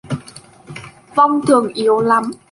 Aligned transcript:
vong 1.15 1.41
thường 1.47 1.67
yếu 1.73 1.99
lắm 1.99 2.31